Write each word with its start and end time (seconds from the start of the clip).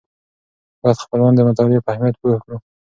باید 0.81 0.97
خپلوان 1.03 1.33
د 1.35 1.39
مطالعې 1.49 1.83
په 1.83 1.89
اهمیت 1.93 2.15
پوه 2.21 2.37
کړو. 2.43 2.57